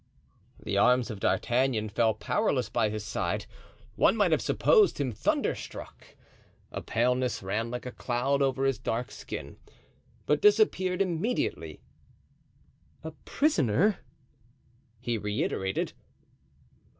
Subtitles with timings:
[0.59, 3.45] The arms of D'Artagnan fell powerless by his side.
[3.95, 6.15] One might have supposed him thunderstruck;
[6.71, 9.57] a paleness ran like a cloud over his dark skin,
[10.25, 11.81] but disappeared immediately.
[13.03, 13.99] "A prisoner?"
[14.99, 15.93] he reiterated.